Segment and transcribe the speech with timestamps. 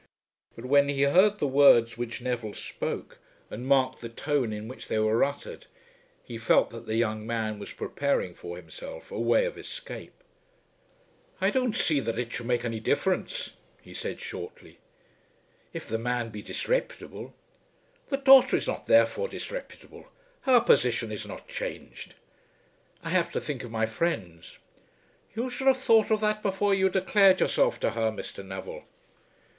[0.55, 3.19] But when he heard the words which Neville spoke
[3.51, 5.67] and marked the tone in which they were uttered
[6.23, 10.23] he felt that the young man was preparing for himself a way of escape.
[11.39, 14.79] "I don't see that it should make any difference," he said shortly.
[15.71, 17.35] "If the man be disreputable,"
[18.09, 20.07] "The daughter is not therefore disreputable.
[20.41, 22.15] Her position is not changed."
[23.03, 24.57] "I have to think of my friends."
[25.35, 28.43] "You should have thought of that before you declared yourself to her, Mr.
[28.43, 28.85] Neville."